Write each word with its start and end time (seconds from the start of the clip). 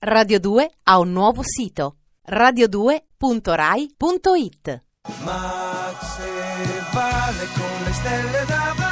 Radio 0.00 0.38
2 0.38 0.70
ha 0.84 1.00
un 1.00 1.10
nuovo 1.10 1.42
sito 1.42 1.96
radio2.rai.it 2.24 4.84
Ma 5.24 5.92
se 6.00 6.22
vale 6.92 7.46
con 7.52 7.82
le 7.84 7.92
stelle 7.92 8.44
davanti 8.46 8.87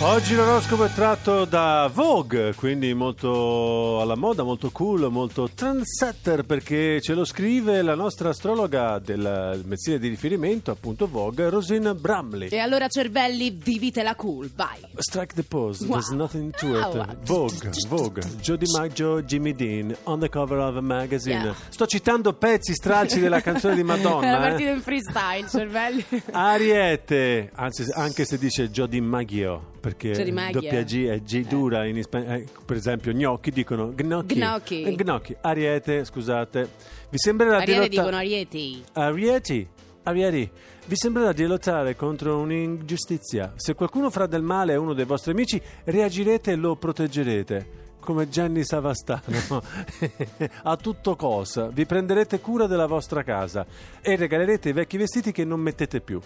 Oggi 0.00 0.36
l'oroscopo 0.36 0.84
è 0.84 0.92
tratto 0.92 1.44
da 1.44 1.90
Vogue, 1.92 2.54
quindi 2.54 2.94
molto 2.94 4.00
alla 4.00 4.14
moda, 4.14 4.44
molto 4.44 4.70
cool, 4.70 5.10
molto 5.10 5.50
trendsetter 5.52 6.44
perché 6.44 7.00
ce 7.00 7.14
lo 7.14 7.24
scrive 7.24 7.82
la 7.82 7.96
nostra 7.96 8.28
astrologa 8.28 9.00
del 9.00 9.60
mensile 9.66 9.98
di 9.98 10.06
riferimento, 10.06 10.70
appunto 10.70 11.08
Vogue, 11.08 11.50
Rosina 11.50 11.94
Bramley. 11.94 12.48
E 12.48 12.58
allora 12.58 12.86
cervelli, 12.86 13.50
vivitela 13.50 14.14
cool, 14.14 14.48
vai. 14.54 14.78
Strike 14.98 15.34
the 15.34 15.42
pose, 15.42 15.84
Wow. 15.84 15.94
there's 15.94 16.10
nothing 16.10 16.54
to 16.54 16.78
it. 16.78 16.94
Wow. 16.94 17.16
Vogue, 17.24 17.70
Vogue, 17.88 18.22
Joe 18.40 18.56
DiMaggio, 18.56 19.22
Jimmy 19.24 19.52
Dean, 19.52 19.96
on 20.04 20.20
the 20.20 20.28
cover 20.28 20.58
of 20.58 20.76
a 20.76 20.80
magazine. 20.80 21.40
Yeah. 21.42 21.54
Sto 21.70 21.86
citando 21.86 22.32
pezzi 22.34 22.72
stralci 22.72 23.18
della 23.18 23.40
canzone 23.40 23.74
di 23.74 23.82
Madonna. 23.82 24.30
eh. 24.36 24.48
partito 24.48 24.70
in 24.70 24.80
freestyle, 24.80 25.48
cervelli. 25.48 26.04
Ariete, 26.30 27.50
anzi, 27.52 27.84
anche 27.94 28.24
se 28.24 28.38
dice 28.38 28.70
Joe 28.70 28.86
DiMaggio, 28.88 29.76
perché 29.78 30.22
DiMaggio. 30.24 30.60
doppia 30.60 30.82
G 30.82 31.06
è 31.06 31.20
G 31.20 31.46
dura 31.46 31.84
in 31.86 31.96
ispa- 31.96 32.24
eh, 32.24 32.46
per 32.64 32.76
esempio 32.76 33.12
gnocchi 33.12 33.50
dicono 33.50 33.92
gnocchi. 33.96 34.36
Gnocchi. 34.36 34.82
Eh, 34.82 34.94
gnocchi. 35.02 35.36
Ariete, 35.40 36.04
scusate. 36.04 36.68
Vi 37.10 37.18
sembrerà 37.18 37.56
di 37.58 37.72
Ariete 37.72 37.80
lotta- 37.80 37.88
dicono 38.02 38.16
Arieti. 38.16 38.84
Arieti, 38.92 39.68
Arieti, 40.04 40.50
vi 40.86 40.96
sembrerà 40.96 41.32
di 41.32 41.44
lottare 41.46 41.96
contro 41.96 42.38
un'ingiustizia. 42.38 43.52
Se 43.56 43.74
qualcuno 43.74 44.10
farà 44.10 44.26
del 44.26 44.42
male 44.42 44.74
a 44.74 44.80
uno 44.80 44.94
dei 44.94 45.04
vostri 45.04 45.32
amici, 45.32 45.60
reagirete 45.84 46.52
e 46.52 46.56
lo 46.56 46.76
proteggerete. 46.76 47.76
Come 48.00 48.28
Gianni 48.30 48.64
Savastano, 48.64 49.62
a 50.64 50.76
tutto 50.76 51.14
cosa, 51.14 51.68
vi 51.68 51.84
prenderete 51.84 52.40
cura 52.40 52.66
della 52.66 52.86
vostra 52.86 53.22
casa 53.22 53.66
e 54.00 54.16
regalerete 54.16 54.70
i 54.70 54.72
vecchi 54.72 54.96
vestiti 54.96 55.30
che 55.30 55.44
non 55.44 55.60
mettete 55.60 56.00
più. 56.00 56.18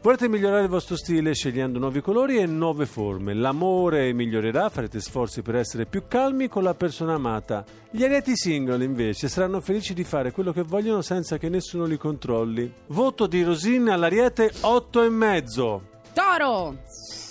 Volete 0.00 0.28
migliorare 0.28 0.62
il 0.62 0.68
vostro 0.68 0.96
stile 0.96 1.34
scegliendo 1.34 1.80
nuovi 1.80 2.00
colori 2.00 2.38
e 2.38 2.46
nuove 2.46 2.86
forme. 2.86 3.34
L'amore 3.34 4.12
migliorerà, 4.12 4.68
farete 4.68 5.00
sforzi 5.00 5.42
per 5.42 5.56
essere 5.56 5.86
più 5.86 6.04
calmi 6.06 6.46
con 6.46 6.62
la 6.62 6.74
persona 6.74 7.14
amata. 7.14 7.64
Gli 7.90 8.04
arieti 8.04 8.36
single, 8.36 8.84
invece, 8.84 9.26
saranno 9.26 9.60
felici 9.60 9.94
di 9.94 10.04
fare 10.04 10.30
quello 10.30 10.52
che 10.52 10.62
vogliono 10.62 11.02
senza 11.02 11.36
che 11.36 11.48
nessuno 11.48 11.84
li 11.84 11.96
controlli. 11.96 12.72
Voto 12.86 13.26
di 13.26 13.42
Rosina 13.42 13.94
all'ariete 13.94 14.52
8 14.60 15.02
e 15.02 15.08
mezzo. 15.08 15.87
Toro! 16.12 16.76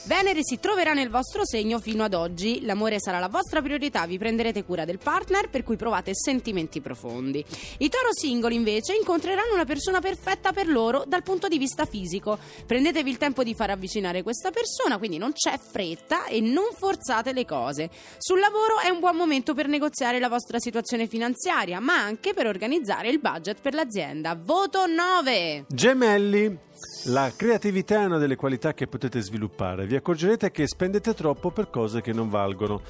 Venere 0.08 0.40
si 0.42 0.58
troverà 0.58 0.94
nel 0.94 1.10
vostro 1.10 1.46
segno 1.46 1.80
fino 1.80 2.06
ad 2.06 2.14
oggi. 2.14 2.64
L'amore 2.64 2.96
sarà 2.98 3.20
la 3.20 3.28
vostra 3.28 3.62
priorità, 3.62 4.06
vi 4.06 4.18
prenderete 4.18 4.64
cura 4.64 4.86
del 4.86 5.00
partner 5.00 5.50
per 5.50 5.64
cui 5.64 5.76
provate 5.76 6.16
sentimenti 6.16 6.80
profondi. 6.80 7.44
I 7.80 7.90
toro 7.90 8.08
singoli 8.12 8.56
invece 8.56 8.96
incontreranno 8.96 9.54
una 9.54 9.66
persona 9.66 10.00
perfetta 10.00 10.54
per 10.54 10.70
loro 10.70 11.04
dal 11.06 11.24
punto 11.24 11.50
di 11.50 11.58
vista 11.58 11.86
fisico. 11.86 12.38
Prendetevi 12.66 13.10
il 13.10 13.18
tempo 13.18 13.44
di 13.44 13.54
far 13.54 13.72
avvicinare 13.72 14.24
questa 14.24 14.50
persona, 14.50 14.98
quindi 14.98 15.18
non 15.18 15.34
c'è 15.34 15.58
fretta 15.58 16.28
e 16.28 16.40
non 16.40 16.70
forzate 16.74 17.34
le 17.34 17.44
cose. 17.44 17.90
Sul 18.18 18.40
lavoro 18.40 18.80
è 18.80 18.88
un 18.88 19.00
buon 19.00 19.18
momento 19.18 19.54
per 19.54 19.68
negoziare 19.68 20.20
la 20.20 20.30
vostra 20.30 20.58
situazione 20.58 21.08
finanziaria, 21.08 21.82
ma 21.82 22.02
anche 22.02 22.34
per 22.34 22.48
organizzare 22.48 23.10
il 23.10 23.20
budget 23.20 23.60
per 23.60 23.74
l'azienda. 23.74 24.40
Voto 24.42 24.86
9! 24.86 25.66
Gemelli. 25.68 26.67
La 27.06 27.32
creatività 27.36 28.02
è 28.02 28.06
una 28.06 28.18
delle 28.18 28.36
qualità 28.36 28.74
che 28.74 28.88
potete 28.88 29.22
sviluppare. 29.22 29.86
Vi 29.86 29.96
accorgerete 29.96 30.52
che 30.52 30.68
spendete 30.68 31.14
troppo 31.14 31.52
per 31.52 31.70
cose 31.70 32.02
che 32.02 32.12
non 32.12 32.30
valgono. 32.30 32.82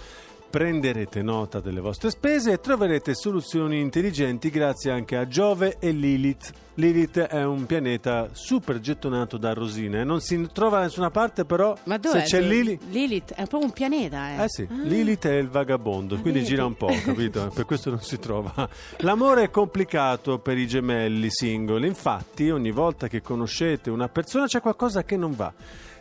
Prenderete 0.50 1.22
nota 1.22 1.60
delle 1.60 1.82
vostre 1.82 2.10
spese 2.10 2.54
e 2.54 2.60
troverete 2.60 3.14
soluzioni 3.14 3.80
intelligenti 3.82 4.50
grazie 4.50 4.92
anche 4.92 5.18
a 5.18 5.28
Giove 5.28 5.76
e 5.80 5.92
Lilith. 5.92 6.52
Lilith 6.76 7.20
è 7.20 7.44
un 7.44 7.66
pianeta 7.66 8.30
super 8.32 8.80
gettonato 8.80 9.38
da 9.38 9.52
rosine. 9.54 10.04
Non 10.06 10.22
si 10.22 10.48
trova 10.54 10.78
da 10.78 10.84
nessuna 10.84 11.12
parte, 11.12 11.44
però 11.44 11.76
Ma 11.84 11.96
se 11.96 12.00
dove 12.00 12.22
c'è 12.24 12.40
Lilith. 12.40 12.82
Lilith 12.90 13.34
è 13.34 13.46
proprio 13.46 13.66
un 13.66 13.72
pianeta, 13.72 14.38
eh? 14.38 14.44
Eh 14.44 14.48
sì, 14.48 14.66
Lilith 14.84 15.28
è 15.28 15.34
il 15.36 15.50
vagabondo, 15.50 16.16
Ah, 16.16 16.20
quindi 16.20 16.40
vedi? 16.40 16.52
gira 16.52 16.66
un 16.66 16.76
po', 16.76 16.88
capito? 17.04 17.52
Per 17.54 17.66
questo 17.66 17.90
non 17.90 18.02
si 18.02 18.18
trova. 18.18 18.70
L'amore 19.00 19.44
è 19.44 19.50
complicato 19.50 20.40
per 20.40 20.58
i 20.58 20.66
gemelli 20.68 21.28
single, 21.30 21.86
infatti 21.86 22.50
ogni 22.50 22.72
volta 22.72 23.08
che 23.10 23.22
conoscete 23.22 23.90
una 23.90 24.08
persona 24.08 24.46
c'è 24.46 24.62
qualcosa 24.62 25.04
che 25.04 25.18
non 25.18 25.36
va. 25.36 25.52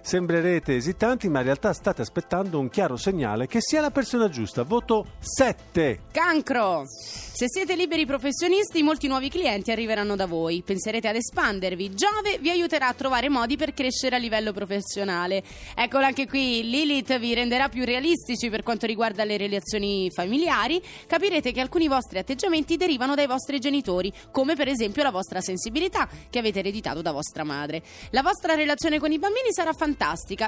Sembrerete 0.06 0.76
esitanti, 0.76 1.28
ma 1.28 1.40
in 1.40 1.46
realtà 1.46 1.72
state 1.72 2.00
aspettando 2.00 2.60
un 2.60 2.68
chiaro 2.68 2.96
segnale 2.96 3.48
che 3.48 3.58
sia 3.60 3.80
la 3.80 3.90
persona 3.90 4.28
giusta. 4.28 4.62
Voto 4.62 5.04
7. 5.18 6.02
Cancro! 6.12 6.84
Se 6.86 7.46
siete 7.48 7.74
liberi 7.74 8.06
professionisti, 8.06 8.84
molti 8.84 9.08
nuovi 9.08 9.28
clienti 9.28 9.72
arriveranno 9.72 10.14
da 10.14 10.26
voi. 10.26 10.62
Penserete 10.64 11.08
ad 11.08 11.16
espandervi. 11.16 11.92
Giove 11.92 12.38
vi 12.38 12.50
aiuterà 12.50 12.86
a 12.86 12.94
trovare 12.94 13.28
modi 13.28 13.56
per 13.56 13.74
crescere 13.74 14.14
a 14.14 14.18
livello 14.20 14.52
professionale. 14.52 15.42
Eccolo 15.74 16.04
anche 16.04 16.28
qui, 16.28 16.62
Lilith 16.62 17.18
vi 17.18 17.34
renderà 17.34 17.68
più 17.68 17.84
realistici 17.84 18.48
per 18.48 18.62
quanto 18.62 18.86
riguarda 18.86 19.24
le 19.24 19.36
relazioni 19.36 20.08
familiari. 20.12 20.80
Capirete 21.06 21.50
che 21.50 21.60
alcuni 21.60 21.88
vostri 21.88 22.18
atteggiamenti 22.18 22.76
derivano 22.76 23.16
dai 23.16 23.26
vostri 23.26 23.58
genitori, 23.58 24.12
come 24.30 24.54
per 24.54 24.68
esempio 24.68 25.02
la 25.02 25.10
vostra 25.10 25.40
sensibilità 25.40 26.08
che 26.30 26.38
avete 26.38 26.60
ereditato 26.60 27.02
da 27.02 27.10
vostra 27.10 27.42
madre. 27.42 27.82
La 28.10 28.22
vostra 28.22 28.54
relazione 28.54 29.00
con 29.00 29.10
i 29.10 29.18
bambini 29.18 29.52
sarà 29.52 29.72
fantastica. 29.72 29.94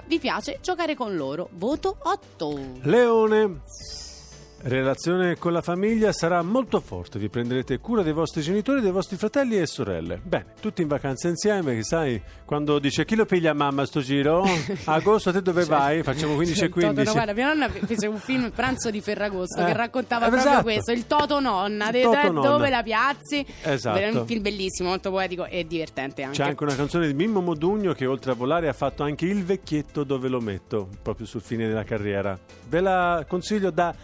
Vi 0.07 0.19
piace 0.19 0.59
giocare 0.63 0.95
con 0.95 1.17
loro. 1.17 1.49
Voto 1.53 1.97
8. 2.01 2.59
Leone. 2.83 3.61
Relazione 4.61 5.37
con 5.39 5.53
la 5.53 5.63
famiglia 5.63 6.11
sarà 6.13 6.43
molto 6.43 6.81
forte, 6.81 7.21
vi 7.21 7.29
prenderete 7.29 7.79
cura 7.79 8.03
dei 8.03 8.13
vostri 8.13 8.43
genitori, 8.43 8.81
dei 8.81 8.91
vostri 8.91 9.17
fratelli 9.17 9.57
e 9.57 9.67
sorelle. 9.67 10.21
Bene, 10.21 10.47
tutti 10.61 10.83
in 10.83 10.89
vacanza 10.89 11.29
insieme, 11.29 11.77
che 11.77 11.85
sai, 11.85 12.21
quando 12.45 12.81
dice 12.81 13.05
chi 13.05 13.15
lo 13.15 13.25
piglia 13.25 13.53
mamma 13.53 13.87
sto 13.87 14.01
giro? 14.01 14.45
Agosto 14.87 15.31
te 15.31 15.43
dove 15.43 15.65
vai? 15.65 16.03
Facciamo 16.03 16.35
15 16.35 16.65
e 16.65 16.69
Toto, 16.69 16.81
no, 16.87 16.93
15. 16.93 17.13
guarda, 17.13 17.33
mia 17.35 17.47
nonna 17.47 17.69
fece 17.69 18.09
un 18.09 18.19
film 18.19 18.51
Pranzo 18.51 18.91
di 18.91 19.01
Ferragosto 19.01 19.61
Eh, 19.63 19.67
che 19.67 19.73
raccontava 19.75 20.27
eh, 20.27 20.29
proprio 20.31 20.51
esatto. 20.51 20.65
questo, 20.65 20.91
il 20.93 21.07
Toto 21.07 21.39
Nonna, 21.39 21.91
de- 21.93 22.03
Toto 22.03 22.33
Nonna. 22.33 22.49
dove 22.49 22.69
la 22.69 22.83
piazzi. 22.83 23.47
Esatto. 23.63 23.99
È 23.99 24.09
un 24.11 24.27
film 24.27 24.43
bellissimo, 24.43 24.89
molto 24.89 25.11
poetico 25.11 25.47
e 25.47 25.67
divertente 25.69 26.25
anche. 26.25 26.37
C'è 26.37 26.49
anche 26.49 26.65
una 26.65 26.75
canzone 26.75 27.07
di 27.07 27.15
Mimmo 27.15 27.41
Modugno 27.41 27.93
che 27.93 28.07
oltre 28.07 28.33
a 28.33 28.35
volare 28.35 28.67
ha 28.69 28.73
fatto 28.73 29.05
anche 29.05 29.25
Il 29.25 29.45
vecchietto 29.45 30.03
dove 30.03 30.27
lo 30.29 30.41
metto, 30.41 30.89
proprio 31.01 31.27
sul 31.27 31.43
fine 31.43 31.69
della 31.69 31.85
carriera. 31.85 32.37
Ve 32.69 32.81
la 32.81 33.25
consiglio 33.29 33.71
da 33.71 33.95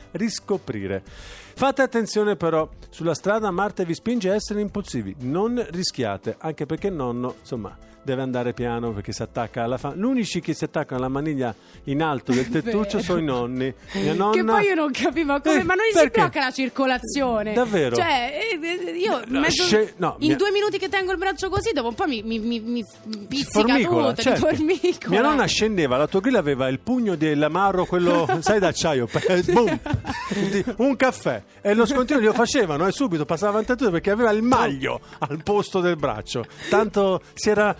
riscoprire. 0.44 1.02
Fate 1.04 1.82
attenzione 1.82 2.36
però, 2.36 2.68
sulla 2.90 3.14
strada 3.14 3.50
Marte 3.50 3.84
vi 3.84 3.94
spinge 3.94 4.30
a 4.30 4.34
essere 4.34 4.60
impulsivi, 4.60 5.16
non 5.20 5.64
rischiate, 5.70 6.36
anche 6.38 6.66
perché 6.66 6.90
nonno, 6.90 7.36
insomma, 7.40 7.76
deve 8.04 8.22
andare 8.22 8.52
piano 8.52 8.92
perché 8.92 9.12
si 9.12 9.22
attacca 9.22 9.62
alla 9.64 9.78
fa- 9.78 9.94
Gli 9.94 10.02
unici 10.02 10.40
che 10.40 10.54
si 10.54 10.64
attaccano 10.64 11.00
alla 11.00 11.08
maniglia 11.08 11.54
in 11.84 12.02
alto 12.02 12.32
del 12.32 12.48
tettuccio 12.50 13.00
sono 13.00 13.18
i 13.18 13.24
nonni. 13.24 13.72
Mia 13.94 14.12
nonna... 14.14 14.32
Che 14.36 14.44
poi 14.44 14.64
io 14.66 14.74
non 14.74 14.90
capivo 14.92 15.40
come, 15.40 15.60
Eh, 15.60 15.62
ma 15.64 15.74
non 15.74 15.84
gli 15.86 15.96
si 15.98 16.08
blocca 16.10 16.40
la 16.40 16.50
circolazione. 16.50 17.52
Davvero? 17.54 17.96
Cioè, 17.96 18.40
eh, 18.60 18.66
eh, 18.66 18.90
io 18.96 19.22
No, 19.26 19.40
mezzo- 19.40 19.62
sce- 19.64 19.94
no, 19.96 20.16
in 20.20 20.28
mia- 20.28 20.36
due 20.36 20.50
minuti 20.50 20.78
che 20.78 20.88
tengo 20.88 21.12
il 21.12 21.18
braccio 21.18 21.48
così, 21.48 21.72
dopo 21.72 21.88
un 21.88 21.94
po' 21.94 22.06
mi, 22.06 22.22
mi, 22.22 22.38
mi, 22.38 22.60
mi 22.60 22.84
pizzica 23.28 23.50
Formicola, 23.60 24.08
tutto, 24.10 24.22
certo. 24.22 24.46
mi 24.50 24.56
formicola. 24.56 25.10
Mia 25.10 25.22
nonna 25.22 25.46
scendeva, 25.46 25.96
l'autogrill 25.96 26.36
aveva 26.36 26.68
il 26.68 26.78
pugno 26.80 27.16
dell'amaro, 27.16 27.84
quello, 27.86 28.28
sai, 28.40 28.58
d'acciaio, 28.58 29.08
eh, 29.28 29.42
boom, 29.44 29.78
un 30.76 30.96
caffè. 30.96 31.42
E 31.60 31.74
lo 31.74 31.86
scontrino 31.86 32.20
glielo 32.20 32.32
facevano 32.34 32.86
e 32.86 32.92
subito 32.92 33.24
passava 33.24 33.52
avanti 33.52 33.72
a 33.72 33.76
tutto 33.76 33.90
perché 33.90 34.10
aveva 34.10 34.30
il 34.30 34.42
maglio 34.42 35.00
al 35.20 35.42
posto 35.42 35.80
del 35.80 35.96
braccio. 35.96 36.44
Tanto 36.68 37.22
si 37.32 37.48
era, 37.48 37.74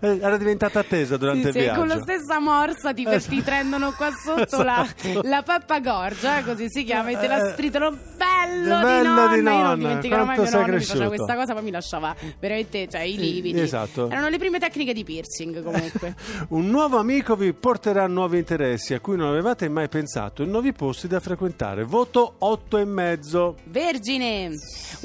era 0.00 0.36
diventata 0.36 0.80
attesa 0.80 1.16
durante 1.16 1.42
Sì, 1.42 1.46
il 1.48 1.52
sì, 1.52 1.58
viaggio. 1.60 1.78
con 1.78 1.88
la 1.88 2.00
stessa 2.00 2.38
morsa 2.40 2.92
ti, 2.92 3.04
Esatto. 3.06 3.34
ti 3.34 3.42
prendono 3.42 3.92
qua 3.92 4.10
sotto 4.12 4.62
la, 4.62 4.86
Esatto. 5.00 5.20
la 5.28 5.42
pappagorgia, 5.42 6.38
eh, 6.38 6.44
così 6.44 6.68
si 6.68 6.84
chiama, 6.84 7.10
e 7.10 7.18
te 7.18 7.26
la 7.26 7.48
Eh, 7.48 7.52
stritano 7.52 7.90
bello, 7.90 8.80
bello 8.80 9.02
di 9.02 9.04
nonna. 9.06 9.28
di 9.28 9.36
Io 9.36 9.42
non 9.42 9.60
nonna, 9.62 9.74
dimenticherò 9.76 10.24
mai 10.24 10.38
mio 10.38 10.44
nonno 10.44 10.44
mi 10.44 10.46
faceva 10.50 10.64
cresciuto. 10.64 11.08
questa 11.08 11.34
cosa, 11.34 11.52
poi 11.54 11.62
mi 11.62 11.70
lasciava 11.70 12.14
veramente 12.38 12.88
cioè, 12.88 13.00
i 13.02 13.16
lividi. 13.16 13.60
esatto. 13.60 14.08
Erano 14.10 14.28
le 14.28 14.38
prime 14.38 14.58
tecniche 14.58 14.92
di 14.92 15.04
piercing 15.04 15.62
comunque. 15.62 16.14
Un 16.50 16.68
nuovo 16.70 16.98
amico 16.98 17.36
vi 17.36 17.52
porterà 17.52 18.06
nuovi 18.06 18.38
interessi 18.38 18.94
a 18.94 19.00
cui 19.00 19.16
non 19.16 19.28
avevate 19.28 19.68
mai 19.68 19.88
pensato 19.88 20.42
e 20.42 20.46
nuovi 20.46 20.72
posti 20.72 21.06
da 21.08 21.20
frequentare. 21.20 21.84
Voto 21.84 22.34
8 22.38 22.78
e 22.78 22.84
mezzo. 22.84 23.56
Vergine, 23.64 24.50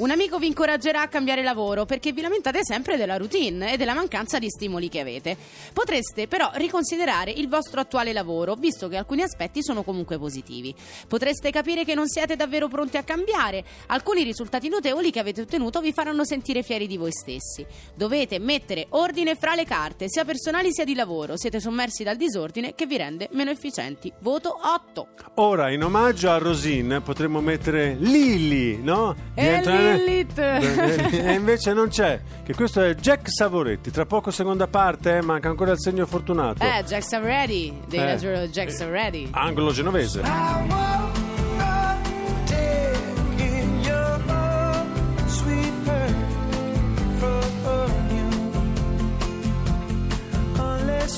un 0.00 0.10
amico 0.10 0.38
vi 0.38 0.46
incoraggerà 0.46 1.02
a 1.02 1.08
cambiare 1.08 1.42
lavoro 1.42 1.84
perché 1.84 2.12
vi 2.12 2.22
lamentate 2.22 2.60
sempre 2.62 2.96
della 2.96 3.18
routine 3.18 3.74
e 3.74 3.76
della 3.76 3.92
mancanza 3.92 4.38
di 4.38 4.48
stimoli 4.48 4.88
che 4.88 5.00
avete. 5.00 5.36
Potreste 5.74 6.26
però 6.26 6.50
riconsiderare 6.54 7.30
il 7.30 7.48
vostro 7.48 7.80
attuale 7.80 8.14
lavoro, 8.14 8.54
visto 8.54 8.88
che 8.88 8.96
alcuni 8.96 9.20
aspetti 9.20 9.62
sono 9.62 9.82
comunque 9.82 10.18
positivi. 10.18 10.74
Potreste 11.06 11.50
capire 11.50 11.84
che 11.84 11.94
non 11.94 12.08
siete 12.08 12.34
davvero 12.34 12.66
pronti 12.68 12.96
a 12.96 13.02
cambiare. 13.02 13.62
Alcuni 13.88 14.22
risultati 14.22 14.70
notevoli 14.70 15.10
che 15.10 15.18
avete 15.18 15.42
ottenuto 15.42 15.82
vi 15.82 15.92
faranno 15.92 16.24
sentire 16.24 16.62
fieri 16.62 16.86
di 16.86 16.96
voi 16.96 17.12
stessi. 17.12 17.66
Dovete 17.94 18.38
mettere 18.38 18.86
ordine 18.90 19.34
fra 19.34 19.54
le 19.54 19.64
carte, 19.64 20.06
sia 20.08 20.24
personali 20.24 20.72
sia 20.72 20.84
di 20.84 20.94
lavoro. 20.94 21.36
Siete 21.36 21.60
sommersi 21.60 22.04
dal 22.04 22.16
disordine 22.16 22.74
che 22.74 22.86
vi 22.86 22.96
rende 22.96 23.28
meno 23.32 23.50
efficienti. 23.50 24.10
Voto 24.20 24.58
8. 24.62 25.08
Ora, 25.34 25.70
in 25.70 25.84
omaggio 25.84 26.30
a 26.30 26.38
Rosin, 26.38 27.02
potremmo 27.04 27.42
mettere 27.42 27.96
Lily, 27.98 28.80
no? 28.82 29.14
E 29.34 29.42
Diventa- 29.42 29.88
Lilith. 29.96 30.38
E 30.38 31.32
invece 31.32 31.72
non 31.72 31.88
c'è, 31.88 32.20
che 32.44 32.54
questo 32.54 32.82
è 32.82 32.94
Jack 32.94 33.30
Savoretti. 33.30 33.90
Tra 33.90 34.06
poco 34.06 34.30
seconda 34.30 34.66
parte, 34.66 35.16
eh, 35.18 35.22
manca 35.22 35.48
ancora 35.48 35.72
il 35.72 35.80
segno 35.80 36.06
fortunato. 36.06 36.62
Eh, 36.64 36.84
Jackson 36.84 37.22
Ready. 37.22 37.80
Devi 37.86 38.02
Eh. 38.02 38.06
leggere 38.06 38.48
Jackson 38.50 38.90
Ready. 38.90 39.28
Angolo 39.32 39.72
genovese. 39.72 40.22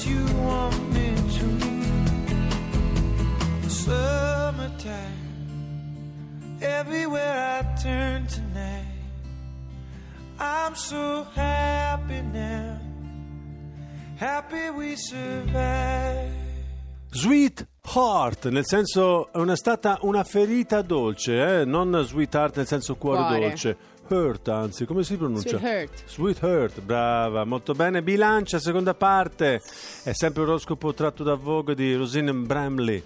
You 0.06 0.24
want 0.42 0.74
me 0.94 1.14
to. 1.14 1.46
Summertime, 3.68 5.18
everywhere 6.60 7.60
I 7.60 7.62
turn 7.80 8.26
tonight. 8.26 8.51
I'm 10.44 10.74
so 10.74 11.24
happy 11.36 12.20
now, 12.20 12.76
happy 14.16 14.70
we 14.70 14.96
survived. 14.96 16.32
Sweet 17.12 17.68
Heart, 17.94 18.48
nel 18.48 18.66
senso 18.66 19.32
è 19.32 19.36
una 19.36 19.54
stata 19.54 19.98
una 20.02 20.24
ferita 20.24 20.82
dolce, 20.82 21.60
eh? 21.60 21.64
non 21.64 22.02
sweetheart 22.04 22.56
nel 22.56 22.66
senso 22.66 22.96
cuore, 22.96 23.20
Cuore. 23.22 23.38
dolce. 23.38 23.76
Hurt, 24.08 24.48
anzi, 24.48 24.84
come 24.84 25.04
si 25.04 25.16
pronuncia? 25.16 25.58
Sweet 25.58 25.62
Hurt. 25.62 26.02
Sweet 26.06 26.42
Hurt, 26.42 26.80
brava, 26.80 27.44
molto 27.44 27.72
bene. 27.72 28.02
Bilancia, 28.02 28.58
seconda 28.58 28.94
parte. 28.94 29.62
È 30.02 30.12
sempre 30.12 30.42
oroscopo 30.42 30.92
tratto 30.92 31.22
da 31.22 31.34
Vogue 31.34 31.76
di 31.76 31.94
Rosine 31.94 32.32
Bramley. 32.32 33.02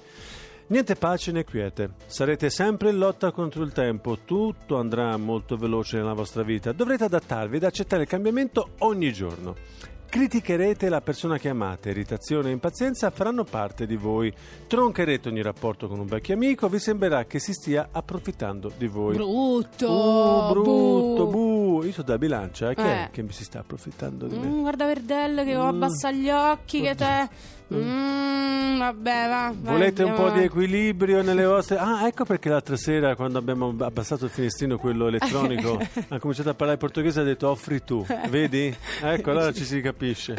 Niente 0.68 0.96
pace 0.96 1.30
né 1.30 1.44
quiete. 1.44 1.90
Sarete 2.06 2.50
sempre 2.50 2.90
in 2.90 2.98
lotta 2.98 3.30
contro 3.30 3.62
il 3.62 3.70
tempo. 3.72 4.18
Tutto 4.24 4.78
andrà 4.78 5.16
molto 5.16 5.56
veloce 5.56 5.96
nella 5.96 6.12
vostra 6.12 6.42
vita. 6.42 6.72
Dovrete 6.72 7.04
adattarvi 7.04 7.56
ed 7.56 7.64
accettare 7.64 8.02
il 8.02 8.08
cambiamento 8.08 8.70
ogni 8.78 9.12
giorno. 9.12 9.54
Criticherete 10.08 10.88
la 10.88 11.00
persona 11.00 11.36
che 11.36 11.48
amate, 11.50 11.90
irritazione 11.90 12.48
e 12.48 12.52
impazienza 12.52 13.10
faranno 13.10 13.44
parte 13.44 13.86
di 13.86 13.96
voi. 13.96 14.32
Troncherete 14.66 15.28
ogni 15.28 15.42
rapporto 15.42 15.88
con 15.88 15.98
un 16.00 16.06
vecchio 16.06 16.34
amico, 16.34 16.68
vi 16.68 16.78
sembrerà 16.78 17.24
che 17.26 17.38
si 17.38 17.52
stia 17.52 17.88
approfittando 17.92 18.72
di 18.76 18.86
voi. 18.86 19.14
Brutto. 19.14 19.90
Uh, 19.90 20.52
brutto, 20.52 21.26
bu. 21.26 21.82
Io 21.84 21.92
sono 21.92 22.06
da 22.06 22.18
bilancia, 22.18 22.70
eh, 22.70 22.74
che 22.74 22.82
è 22.82 23.02
Eh. 23.04 23.10
che 23.10 23.22
mi 23.22 23.32
si 23.32 23.44
sta 23.44 23.58
approfittando 23.60 24.26
di 24.26 24.38
me? 24.38 24.46
Mm, 24.46 24.60
guarda 24.60 24.86
Verdelle 24.86 25.44
che 25.44 25.56
ho 25.56 25.64
Mm. 25.64 25.68
abbassa 25.68 26.10
gli 26.10 26.30
occhi 26.30 26.80
che 26.80 26.94
te... 26.94 27.54
Mm, 27.74 28.78
vabbè, 28.78 29.28
va. 29.28 29.52
vai, 29.56 29.72
Volete 29.72 30.02
un 30.04 30.10
po' 30.14 30.22
di 30.22 30.28
avanti. 30.28 30.44
equilibrio 30.44 31.22
nelle 31.22 31.44
vostre... 31.46 31.76
Ah, 31.78 32.06
ecco 32.06 32.24
perché 32.24 32.48
l'altra 32.48 32.76
sera 32.76 33.16
quando 33.16 33.38
abbiamo 33.38 33.74
abbassato 33.78 34.24
il 34.26 34.30
finestrino, 34.30 34.78
quello 34.78 35.08
elettronico, 35.08 35.78
ha 36.08 36.18
cominciato 36.18 36.50
a 36.50 36.54
parlare 36.54 36.78
portoghese 36.78 37.18
e 37.20 37.22
ha 37.22 37.26
detto 37.26 37.48
offri 37.48 37.82
tu, 37.82 38.04
vedi? 38.28 38.74
Ecco, 39.02 39.30
allora 39.30 39.52
ci 39.52 39.64
si 39.64 39.80
capisce. 39.80 40.36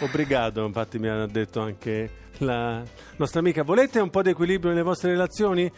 Obrigado, 0.00 0.64
infatti 0.64 0.98
mi 0.98 1.08
ha 1.08 1.26
detto 1.26 1.60
anche 1.60 2.10
la 2.38 2.82
nostra 3.16 3.40
amica. 3.40 3.62
Volete 3.64 3.98
un 4.00 4.10
po' 4.10 4.22
di 4.22 4.30
equilibrio 4.30 4.70
nelle 4.70 4.82
vostre 4.84 5.10
relazioni? 5.10 5.70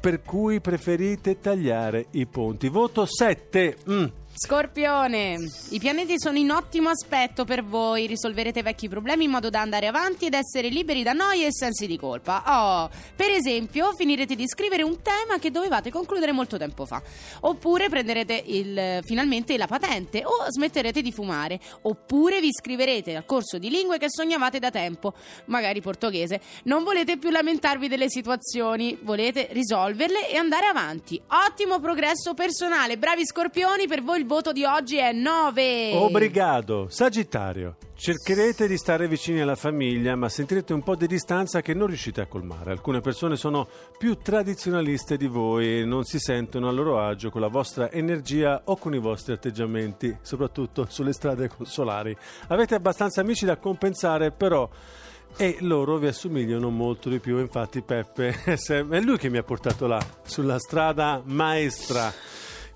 Per 0.00 0.20
cui 0.22 0.60
preferite 0.60 1.38
tagliare 1.38 2.06
i 2.12 2.26
ponti. 2.26 2.68
Voto 2.68 3.06
7. 3.06 3.76
Mm. 3.88 4.04
Scorpione, 4.34 5.36
i 5.70 5.78
pianeti 5.78 6.14
sono 6.18 6.38
in 6.38 6.50
ottimo 6.50 6.88
aspetto 6.88 7.44
per 7.44 7.62
voi, 7.62 8.06
risolverete 8.06 8.62
vecchi 8.62 8.88
problemi 8.88 9.24
in 9.24 9.30
modo 9.30 9.50
da 9.50 9.60
andare 9.60 9.86
avanti 9.86 10.24
ed 10.24 10.32
essere 10.32 10.68
liberi 10.68 11.02
da 11.02 11.12
noie 11.12 11.48
e 11.48 11.52
sensi 11.52 11.86
di 11.86 11.98
colpa. 11.98 12.42
Oh, 12.46 12.90
per 13.14 13.30
esempio, 13.30 13.92
finirete 13.92 14.34
di 14.34 14.48
scrivere 14.48 14.82
un 14.82 15.02
tema 15.02 15.38
che 15.38 15.50
dovevate 15.50 15.90
concludere 15.90 16.32
molto 16.32 16.56
tempo 16.56 16.86
fa, 16.86 17.02
oppure 17.40 17.90
prenderete 17.90 18.42
il- 18.46 19.00
finalmente 19.04 19.56
la 19.58 19.66
patente 19.66 20.24
o 20.24 20.46
smetterete 20.48 21.02
di 21.02 21.12
fumare, 21.12 21.60
oppure 21.82 22.40
vi 22.40 22.48
iscriverete 22.48 23.14
al 23.14 23.26
corso 23.26 23.58
di 23.58 23.68
lingue 23.68 23.98
che 23.98 24.06
sognavate 24.08 24.58
da 24.58 24.70
tempo, 24.70 25.12
magari 25.46 25.82
portoghese. 25.82 26.40
Non 26.64 26.84
volete 26.84 27.18
più 27.18 27.28
lamentarvi 27.28 27.86
delle 27.86 28.08
situazioni, 28.08 28.98
volete 29.02 29.48
risolverle 29.50 30.30
e 30.30 30.36
andare 30.36 30.66
avanti. 30.66 31.20
Ottimo 31.46 31.80
progresso 31.80 32.32
personale, 32.32 32.96
bravi 32.96 33.26
scorpioni, 33.26 33.86
per 33.86 34.02
voi 34.02 34.20
il 34.22 34.30
voto 34.32 34.52
di 34.52 34.64
oggi 34.64 34.96
è 34.96 35.12
9. 35.12 35.92
Obrigado. 35.92 36.86
Sagittario. 36.88 37.76
Cercherete 37.94 38.66
di 38.66 38.78
stare 38.78 39.06
vicini 39.06 39.42
alla 39.42 39.56
famiglia, 39.56 40.16
ma 40.16 40.30
sentirete 40.30 40.72
un 40.72 40.82
po' 40.82 40.96
di 40.96 41.06
distanza 41.06 41.60
che 41.60 41.74
non 41.74 41.86
riuscite 41.86 42.22
a 42.22 42.26
colmare. 42.26 42.70
Alcune 42.70 43.02
persone 43.02 43.36
sono 43.36 43.68
più 43.98 44.16
tradizionaliste 44.16 45.18
di 45.18 45.26
voi 45.26 45.80
e 45.80 45.84
non 45.84 46.04
si 46.04 46.18
sentono 46.18 46.68
a 46.68 46.72
loro 46.72 46.98
agio 46.98 47.28
con 47.28 47.42
la 47.42 47.48
vostra 47.48 47.92
energia 47.92 48.62
o 48.64 48.76
con 48.76 48.94
i 48.94 48.98
vostri 48.98 49.34
atteggiamenti, 49.34 50.16
soprattutto 50.22 50.86
sulle 50.88 51.12
strade 51.12 51.50
solari. 51.64 52.16
Avete 52.48 52.74
abbastanza 52.74 53.20
amici 53.20 53.44
da 53.44 53.58
compensare, 53.58 54.30
però. 54.30 54.66
E 55.36 55.56
loro 55.60 55.96
vi 55.96 56.08
assomigliano 56.08 56.68
molto 56.68 57.08
di 57.08 57.18
più, 57.18 57.38
infatti 57.38 57.80
Peppe 57.82 58.36
è 58.44 59.00
lui 59.00 59.16
che 59.16 59.30
mi 59.30 59.38
ha 59.38 59.42
portato 59.42 59.86
là, 59.86 59.98
sulla 60.24 60.58
strada 60.58 61.22
maestra, 61.24 62.12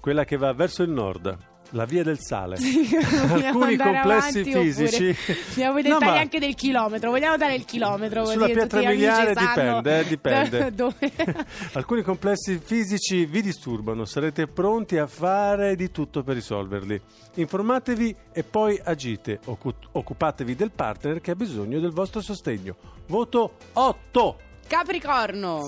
quella 0.06 0.22
che 0.22 0.36
va 0.36 0.52
verso 0.52 0.84
il 0.84 0.90
nord, 0.90 1.36
la 1.70 1.84
via 1.84 2.04
del 2.04 2.20
sale. 2.20 2.54
Vogliamo 2.62 3.64
Alcuni 3.64 3.76
complessi 3.76 4.38
avanti 4.38 4.52
fisici. 4.52 5.16
No, 5.56 5.72
dettagli 5.72 5.98
ma 5.98 6.16
anche 6.16 6.38
del 6.38 6.54
chilometro. 6.54 7.10
Vogliamo 7.10 7.36
dare 7.36 7.56
il 7.56 7.64
chilometro 7.64 8.24
Sulla 8.24 8.46
pietra 8.46 8.88
miliare 8.88 9.34
dipende, 9.34 9.98
eh, 9.98 10.04
dipende. 10.04 10.72
Alcuni 11.74 12.02
complessi 12.02 12.60
fisici 12.64 13.24
vi 13.24 13.42
disturbano, 13.42 14.04
sarete 14.04 14.46
pronti 14.46 14.96
a 14.96 15.08
fare 15.08 15.74
di 15.74 15.90
tutto 15.90 16.22
per 16.22 16.36
risolverli. 16.36 17.00
Informatevi 17.34 18.14
e 18.32 18.44
poi 18.44 18.80
agite, 18.80 19.40
Occu- 19.46 19.88
occupatevi 19.90 20.54
del 20.54 20.70
partner 20.70 21.20
che 21.20 21.32
ha 21.32 21.34
bisogno 21.34 21.80
del 21.80 21.90
vostro 21.90 22.20
sostegno. 22.20 22.76
Voto 23.08 23.54
8. 23.72 24.38
Capricorno. 24.68 25.62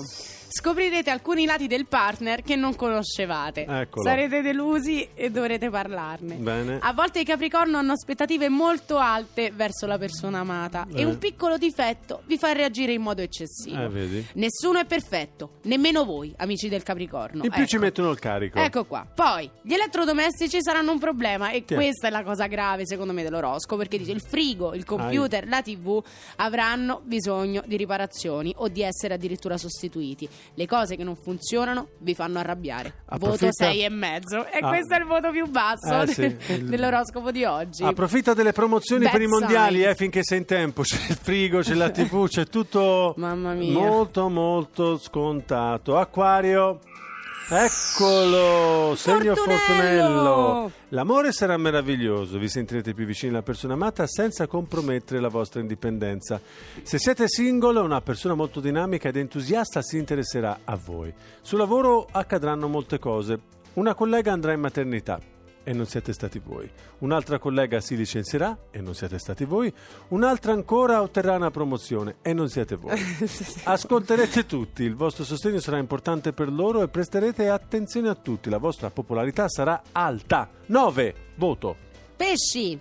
Scoprirete 0.51 1.11
alcuni 1.11 1.45
lati 1.45 1.67
del 1.67 1.85
partner 1.85 2.41
che 2.41 2.55
non 2.55 2.75
conoscevate. 2.75 3.65
Eccolo. 3.67 4.03
Sarete 4.03 4.41
delusi 4.41 5.07
e 5.13 5.29
dovrete 5.29 5.69
parlarne. 5.69 6.35
Bene. 6.35 6.79
A 6.81 6.91
volte 6.91 7.19
i 7.19 7.23
Capricorno 7.23 7.77
hanno 7.77 7.91
aspettative 7.91 8.49
molto 8.49 8.97
alte 8.97 9.51
verso 9.51 9.85
la 9.85 9.99
persona 9.99 10.39
amata 10.39 10.87
Eh. 10.91 11.01
e 11.01 11.05
un 11.05 11.19
piccolo 11.19 11.57
difetto 11.59 12.23
vi 12.25 12.39
fa 12.39 12.51
reagire 12.51 12.93
in 12.93 13.01
modo 13.03 13.21
eccessivo. 13.21 13.79
Eh? 13.95 14.25
Nessuno 14.33 14.79
è 14.79 14.85
perfetto, 14.85 15.57
nemmeno 15.63 16.03
voi, 16.03 16.33
amici 16.37 16.67
del 16.67 16.81
Capricorno. 16.81 17.43
In 17.43 17.51
più 17.51 17.65
ci 17.65 17.75
Ecco. 17.75 17.83
mettono 17.85 18.09
il 18.09 18.17
carico. 18.19 18.57
Ecco 18.57 18.85
qua. 18.85 19.05
Poi, 19.13 19.47
gli 19.61 19.73
elettrodomestici 19.73 20.63
saranno 20.63 20.91
un 20.91 20.99
problema 20.99 21.51
e 21.51 21.63
Che 21.63 21.75
questa 21.75 22.07
è 22.07 22.09
la 22.09 22.23
cosa 22.23 22.47
grave 22.47 22.87
secondo 22.87 23.13
me 23.13 23.21
dell'oroscopo 23.21 23.77
perché 23.77 23.99
dice 23.99 24.13
il 24.13 24.21
frigo, 24.21 24.73
il 24.73 24.83
computer, 24.83 25.47
la 25.47 25.61
tv 25.61 26.01
avranno 26.37 27.01
bisogno 27.03 27.61
di 27.67 27.77
riparazioni 27.77 28.51
o 28.57 28.67
di 28.67 28.81
essere 28.81 29.13
addirittura 29.13 29.55
sostituiti. 29.55 30.27
Le 30.53 30.65
cose 30.65 30.95
che 30.95 31.03
non 31.03 31.15
funzionano 31.15 31.89
vi 31.99 32.13
fanno 32.15 32.39
arrabbiare. 32.39 32.93
Approfitta- 33.05 33.45
Voto 33.45 33.53
6 33.53 33.83
e 33.83 33.89
mezzo 33.89 34.45
e 34.47 34.59
Ah. 34.61 34.67
questo 34.69 34.93
è 34.95 34.97
il 34.99 35.05
voto 35.05 35.31
più 35.31 35.47
basso 35.49 36.01
Eh, 36.01 36.07
sì, 36.07 36.21
il- 36.53 36.65
dell'oroscopo 36.65 37.31
di 37.31 37.43
oggi. 37.45 37.83
Approfitta 37.83 38.33
delle 38.33 38.51
promozioni 38.51 39.03
Bad 39.03 39.11
per 39.13 39.21
i 39.21 39.27
mondiali 39.27 39.83
eh, 39.83 39.95
finché 39.95 40.23
sei 40.23 40.39
in 40.39 40.45
tempo. 40.45 40.81
C'è 40.89 40.97
il 41.09 41.15
frigo, 41.21 41.59
c'è 41.59 41.73
la 41.75 41.89
TV, 41.91 42.27
c'è 42.27 42.45
tutto 42.45 43.13
Mamma 43.17 43.53
mia. 43.53 43.73
molto 43.73 44.29
molto 44.29 44.97
scontato. 44.97 45.97
Acquario. 45.97 46.79
Eccolo, 47.51 48.93
segno 48.95 49.33
Fortunello. 49.33 49.65
fortunello. 49.65 50.71
L'amore 50.89 51.31
sarà 51.31 51.57
meraviglioso, 51.57 52.37
vi 52.37 52.47
sentirete 52.47 52.93
più 52.93 53.05
vicini 53.05 53.31
alla 53.31 53.41
persona 53.41 53.73
amata 53.73 54.05
senza 54.05 54.45
compromettere 54.45 55.19
la 55.19 55.29
vostra 55.29 55.59
indipendenza. 55.59 56.39
Se 56.83 56.99
siete 56.99 57.27
single, 57.27 57.79
una 57.79 58.01
persona 58.01 58.35
molto 58.35 58.59
dinamica 58.59 59.09
ed 59.09 59.15
entusiasta 59.15 59.81
si 59.81 59.97
interesserà 59.97 60.59
a 60.63 60.75
voi. 60.75 61.11
Sul 61.41 61.57
lavoro 61.57 62.07
accadranno 62.11 62.67
molte 62.67 62.99
cose. 62.99 63.39
Una 63.73 63.95
collega 63.95 64.31
andrà 64.31 64.53
in 64.53 64.59
maternità 64.59 65.19
e 65.63 65.73
non 65.73 65.85
siete 65.85 66.13
stati 66.13 66.39
voi. 66.39 66.69
Un'altra 66.99 67.39
collega 67.39 67.79
si 67.79 67.95
licenzierà 67.95 68.57
e 68.71 68.81
non 68.81 68.95
siete 68.95 69.17
stati 69.19 69.45
voi. 69.45 69.71
Un'altra 70.09 70.53
ancora 70.53 71.01
otterrà 71.01 71.35
una 71.35 71.51
promozione 71.51 72.17
e 72.21 72.33
non 72.33 72.49
siete 72.49 72.75
voi. 72.75 72.99
Ascolterete 73.63 74.45
tutti, 74.45 74.83
il 74.83 74.95
vostro 74.95 75.23
sostegno 75.23 75.59
sarà 75.59 75.77
importante 75.77 76.33
per 76.33 76.51
loro 76.51 76.81
e 76.81 76.87
presterete 76.87 77.49
attenzione 77.49 78.09
a 78.09 78.15
tutti. 78.15 78.49
La 78.49 78.57
vostra 78.57 78.89
popolarità 78.89 79.47
sarà 79.47 79.81
alta. 79.91 80.49
9. 80.67 81.15
Voto. 81.35 81.88
Pesci! 82.19 82.77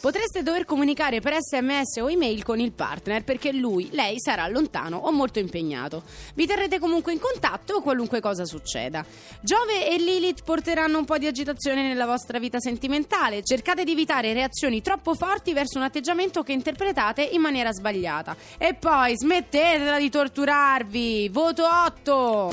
Potreste 0.00 0.44
dover 0.44 0.64
comunicare 0.64 1.18
per 1.18 1.34
sms 1.40 1.96
o 1.96 2.08
email 2.08 2.44
con 2.44 2.60
il 2.60 2.70
partner 2.70 3.24
perché 3.24 3.50
lui, 3.50 3.88
lei 3.90 4.20
sarà 4.20 4.46
lontano 4.46 4.96
o 4.98 5.10
molto 5.10 5.40
impegnato. 5.40 6.04
Vi 6.34 6.46
terrete 6.46 6.78
comunque 6.78 7.12
in 7.12 7.18
contatto 7.18 7.80
qualunque 7.80 8.20
cosa 8.20 8.44
succeda. 8.44 9.04
Giove 9.40 9.90
e 9.90 9.98
Lilith 9.98 10.44
porteranno 10.44 10.98
un 10.98 11.04
po' 11.04 11.18
di 11.18 11.26
agitazione 11.26 11.82
nella 11.82 12.06
vostra 12.06 12.38
vita 12.38 12.60
sentimentale. 12.60 13.42
Cercate 13.42 13.82
di 13.82 13.90
evitare 13.90 14.32
reazioni 14.32 14.80
troppo 14.82 15.14
forti 15.14 15.52
verso 15.52 15.78
un 15.78 15.84
atteggiamento 15.84 16.44
che 16.44 16.52
interpretate 16.52 17.22
in 17.22 17.40
maniera 17.40 17.72
sbagliata. 17.72 18.36
E 18.56 18.74
poi 18.74 19.16
smettetela 19.16 19.98
di 19.98 20.10
torturarvi! 20.10 21.28
Voto 21.30 21.64
8! 21.66 22.50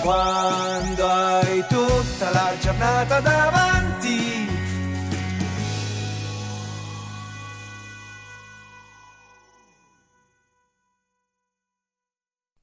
Quando 0.00 1.06
hai 1.08 1.64
tutta 1.66 2.30
la 2.30 2.52
giornata 2.60 3.18
davanti. 3.18 3.53